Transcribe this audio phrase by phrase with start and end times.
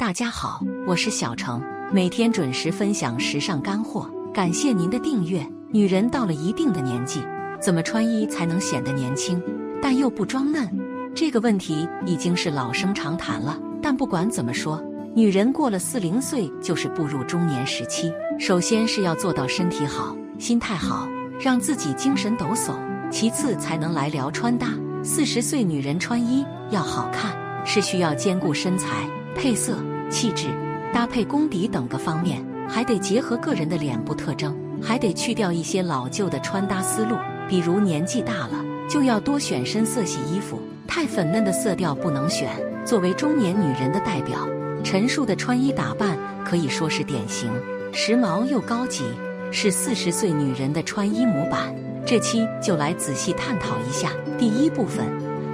[0.00, 1.62] 大家好，我是小程，
[1.92, 5.46] 每天准时分享时尚干货，感谢您的订阅。
[5.70, 7.22] 女人到了一定的年纪，
[7.60, 9.42] 怎么穿衣才能显得年轻，
[9.82, 10.66] 但又不装嫩？
[11.14, 13.60] 这个问题已经是老生常谈了。
[13.82, 14.82] 但不管怎么说，
[15.14, 21.06] 女人过了四零岁就是步入中年时期，首先是要做到身体好、心态好，
[21.38, 22.72] 让自己精神抖擞；
[23.10, 24.68] 其次才能来聊穿搭。
[25.04, 27.36] 四十岁女人穿衣要好看，
[27.66, 29.06] 是需要兼顾身材、
[29.40, 29.74] 配色。
[30.10, 30.48] 气质、
[30.92, 37.16] 搭配功底等个方面，还得结合个人的脸部特征，还得去掉一些老旧的穿搭思路。
[37.48, 42.50] 比如年纪大了，就要多选深色系衣服，太粉嫩的色调不能选。
[42.84, 44.46] 作为中年女人的代表，
[44.84, 47.50] 陈数的穿衣打扮可以说是典型，
[47.92, 49.04] 时髦又高级，
[49.52, 51.74] 是四十岁女人的穿衣模板。
[52.04, 54.10] 这期就来仔细探讨一下。
[54.36, 55.06] 第一部分，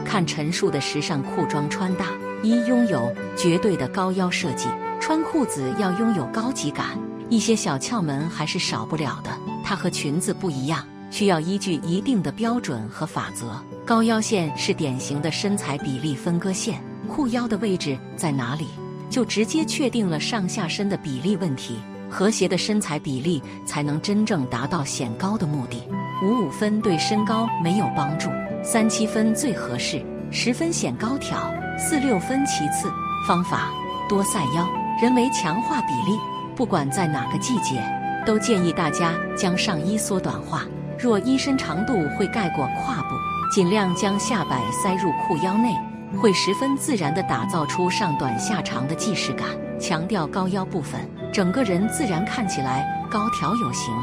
[0.02, 2.06] 看陈数的时尚裤装穿搭。
[2.42, 4.68] 一拥有绝对的高腰设计，
[5.00, 6.98] 穿裤子要拥有高级感，
[7.28, 9.30] 一些小窍门还是少不了的。
[9.64, 13.60] 它和裙子不一样，需要依据一定的标准和法则。
[13.84, 18.66] 高腰线是典型的身材比例分割线，裤腰的位置在哪里，
[19.10, 21.76] 就直接确定了上下身的比例问题。
[22.08, 25.82] 和谐的身材比例才能真正达到显高的目的。
[26.22, 28.30] 五五分对身高没有帮助，
[28.62, 31.52] 三七分最合适，十分显高挑。
[31.78, 32.90] 四六分其次，
[33.28, 33.68] 方法
[34.08, 34.66] 多晒腰，
[35.00, 36.18] 人为强化比例。
[36.56, 37.82] 不管在哪个季节，
[38.24, 40.62] 都建议大家将上衣缩短化。
[40.98, 43.08] 若衣身长度会盖过胯部，
[43.52, 45.76] 尽量将下摆塞入裤腰内，
[46.18, 49.46] 会十分自然地打造出上短下长的既视感。
[49.78, 50.98] 强调高腰部分，
[51.30, 53.94] 整个人自然看起来高挑有型。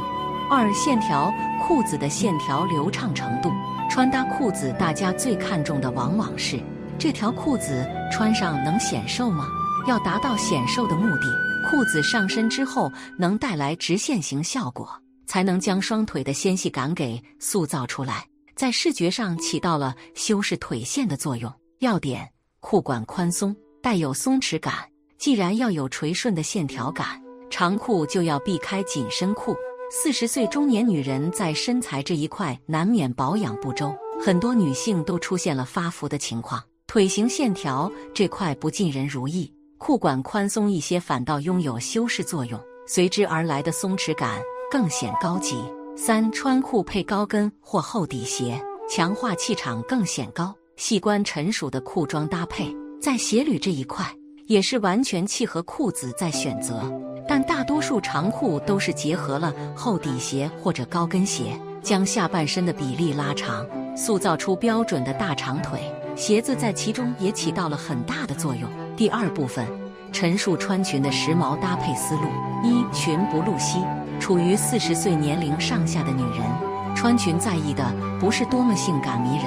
[0.48, 1.34] 二线条
[1.66, 3.52] 裤子的线条流畅程度，
[3.90, 6.60] 穿搭裤子大家最看重的往往是。
[7.04, 9.50] 这条裤子穿上能显瘦吗？
[9.90, 11.38] 要达到显瘦的目的，
[11.70, 14.90] 裤子上身之后能带来直线型效果，
[15.28, 18.26] 才能将双腿的纤细感给塑造出来，
[18.56, 21.52] 在视觉上起到了修饰腿线的作用。
[21.80, 22.26] 要点：
[22.62, 24.74] 裤管宽松，带有松弛感。
[25.18, 29.54] 既然要有垂顺的线条感，长裤就要避开紧身裤。
[29.92, 33.94] 四十岁中年女人在身材这一块难免保养不周，
[34.26, 36.64] 很多女性都出现了发福的情况。
[36.94, 44.40] 腿型线条这块不尽人如意，裤管宽松一些反倒拥有修饰作用，随之而来的松弛感
[44.70, 45.58] 更显高级。
[45.98, 50.54] 三穿裤配高跟或厚底鞋，强化气场更显高。
[50.76, 52.72] 细观成熟的裤装搭配，
[53.02, 54.06] 在鞋履这一块
[54.46, 56.84] 也是完全契合裤子在选择，
[57.28, 63.66] 但大多数长裤都是结合了厚底鞋或者高跟鞋，将下半身的比例拉长，
[63.98, 65.80] 塑造出标准的大长腿。
[66.16, 68.70] 鞋子在其中也起到了很大的作用。
[68.96, 69.66] 第二部分，
[70.12, 72.22] 陈述穿裙的时髦搭配思路：
[72.64, 73.80] 一、裙不露膝。
[74.20, 77.84] 处于四十岁年龄上下的女人，穿裙在意的
[78.20, 79.46] 不是多么性感迷人，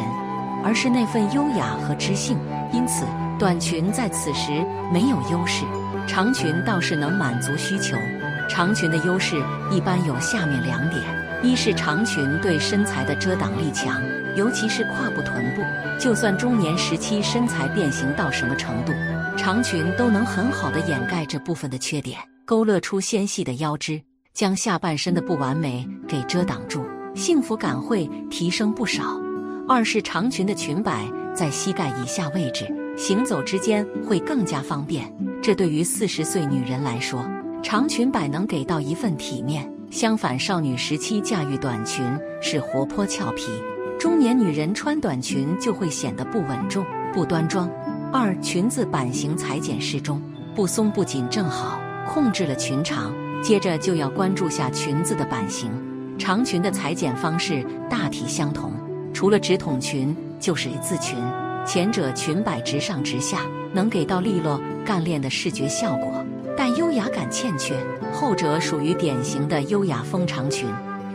[0.64, 2.36] 而是那份优雅和知性。
[2.72, 3.06] 因此，
[3.38, 4.52] 短裙在此时
[4.92, 5.64] 没有优势，
[6.06, 7.96] 长裙倒是能满足需求。
[8.50, 11.02] 长裙的优势一般有下面两点：
[11.46, 14.02] 一是长裙对身材的遮挡力强。
[14.36, 15.62] 尤其是胯部、臀部，
[15.98, 18.92] 就算中年时期身材变形到什么程度，
[19.34, 23.98] 长裙都能很好的掩盖这部分的缺点，勾勒出纤细的腰肢，
[24.34, 26.84] 将下半身的不完美给遮挡住，
[27.14, 29.18] 幸福感会提升不少。
[29.66, 35.10] 二是长裙的裙摆在膝盖以下位置，行走之间会更加方便。
[35.42, 37.26] 这对于四十岁女人来说，
[37.62, 39.66] 长裙摆能给到一份体面。
[39.90, 42.04] 相反，少女时期驾驭短裙
[42.40, 43.46] 是活泼俏皮。
[43.98, 46.84] 中年女人穿短裙就会显得不稳重、
[47.14, 47.70] 不端庄。
[48.12, 50.20] 二，裙子版型裁剪适中，
[50.54, 53.12] 不松不紧，正好控制了裙长。
[53.42, 55.70] 接着就要关注下裙子的版型，
[56.18, 58.72] 长裙的裁剪方式大体相同，
[59.14, 61.16] 除了直筒裙就是一字裙，
[61.64, 63.40] 前者裙摆直上直下，
[63.72, 66.24] 能给到利落干练的视觉效果，
[66.56, 67.74] 但优雅感欠缺；
[68.12, 70.68] 后者属于典型的优雅风长裙，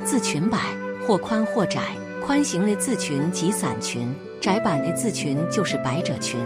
[0.05, 0.59] 字裙摆
[1.05, 1.81] 或宽或窄。
[2.23, 6.39] 宽型的字裙及伞裙，窄版的字裙就是百褶裙。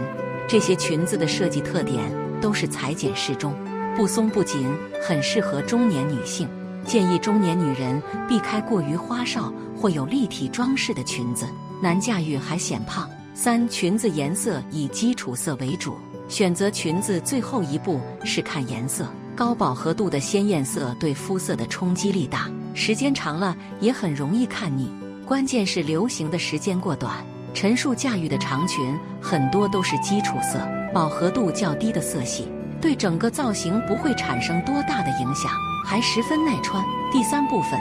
[0.48, 2.10] 这些裙子的设计特点
[2.40, 3.54] 都是裁剪适中，
[3.94, 4.66] 不松不紧，
[5.02, 6.48] 很适合中年女性。
[6.86, 11.44] 建议中年女人避开过于花哨或有立体装饰的裙子，
[11.82, 13.06] 难驾驭还显胖。
[13.34, 15.94] 三、裙子颜色以基础色为主，
[16.28, 19.06] 选择裙子最后一步是看颜色。
[19.34, 24.90] 高饱和度的鲜艳色对肤色的冲击力大，时间长了也很容易看腻。
[25.26, 27.12] 关键是流行的时间过短。
[27.52, 30.58] 陈数驾驭的长裙很多都是基础色，
[30.92, 32.48] 饱和度较低的色系，
[32.80, 35.50] 对整个造型不会产生多大的影响，
[35.84, 36.82] 还十分耐穿。
[37.12, 37.78] 第三部分，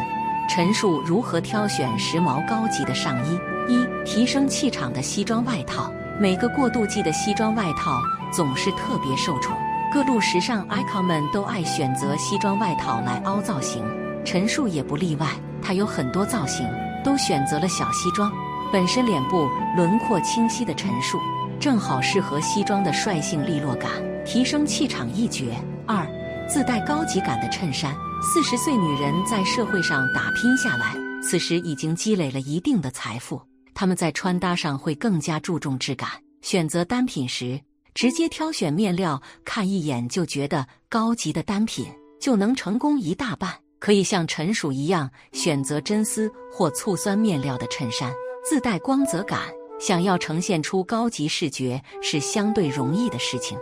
[0.50, 3.40] 陈数如何挑选时髦高级的上衣。
[3.68, 5.92] 一、提升气场的西装外套。
[6.18, 8.02] 每个过渡季的西装外套
[8.32, 9.54] 总是特别受宠，
[9.92, 13.84] 各路时尚 icon 们都爱选择西装外套来凹造型，
[14.24, 15.28] 陈数也不例外。
[15.62, 16.66] 他有很多造型
[17.04, 18.32] 都选择了小西装，
[18.72, 21.20] 本身脸部轮廓清晰的陈数，
[21.60, 23.92] 正好适合西装的率性利落感，
[24.26, 25.54] 提升气场一绝。
[25.86, 26.08] 二、
[26.48, 27.94] 自带高级感的衬衫。
[28.22, 33.42] 四十岁女人在社会上打拼下来，此时已经积累了一定的财富。
[33.76, 36.10] 他们在穿搭上会更加注重质感，
[36.42, 37.62] 选择单品时
[37.94, 41.86] 直接挑选面料，看一眼就觉得高级的单品
[42.20, 43.54] 就能成功一大半。
[43.78, 48.12] 可以像陈鼠一样选择真丝或醋酸面料的衬衫，
[48.44, 49.42] 自带光泽感。
[49.78, 53.58] 想要呈现出高级视觉是相对容易的事情。